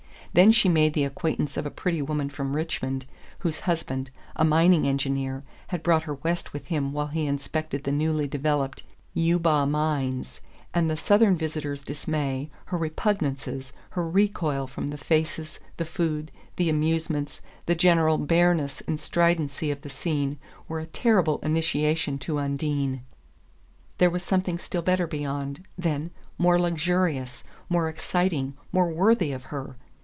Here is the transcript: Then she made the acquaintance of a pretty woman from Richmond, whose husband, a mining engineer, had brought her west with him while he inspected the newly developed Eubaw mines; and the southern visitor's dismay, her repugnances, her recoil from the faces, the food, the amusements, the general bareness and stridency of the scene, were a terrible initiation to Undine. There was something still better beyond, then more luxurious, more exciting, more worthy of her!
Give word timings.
Then 0.33 0.53
she 0.53 0.69
made 0.69 0.93
the 0.93 1.03
acquaintance 1.03 1.57
of 1.57 1.65
a 1.65 1.69
pretty 1.69 2.01
woman 2.01 2.29
from 2.29 2.55
Richmond, 2.55 3.05
whose 3.39 3.59
husband, 3.67 4.11
a 4.33 4.45
mining 4.45 4.87
engineer, 4.87 5.43
had 5.67 5.83
brought 5.83 6.03
her 6.03 6.13
west 6.13 6.53
with 6.53 6.67
him 6.67 6.93
while 6.93 7.07
he 7.07 7.25
inspected 7.27 7.83
the 7.83 7.91
newly 7.91 8.29
developed 8.29 8.83
Eubaw 9.13 9.69
mines; 9.69 10.39
and 10.73 10.89
the 10.89 10.95
southern 10.95 11.35
visitor's 11.35 11.83
dismay, 11.83 12.49
her 12.67 12.77
repugnances, 12.77 13.73
her 13.89 14.07
recoil 14.07 14.67
from 14.67 14.87
the 14.87 14.97
faces, 14.97 15.59
the 15.75 15.83
food, 15.83 16.31
the 16.55 16.69
amusements, 16.69 17.41
the 17.65 17.75
general 17.75 18.17
bareness 18.17 18.79
and 18.87 19.01
stridency 19.01 19.69
of 19.69 19.81
the 19.81 19.89
scene, 19.89 20.37
were 20.69 20.79
a 20.79 20.85
terrible 20.85 21.39
initiation 21.39 22.17
to 22.17 22.37
Undine. 22.39 23.01
There 23.97 24.09
was 24.09 24.23
something 24.23 24.57
still 24.59 24.81
better 24.81 25.07
beyond, 25.07 25.65
then 25.77 26.09
more 26.37 26.57
luxurious, 26.57 27.43
more 27.67 27.89
exciting, 27.89 28.53
more 28.71 28.93
worthy 28.93 29.33
of 29.33 29.43
her! 29.51 29.75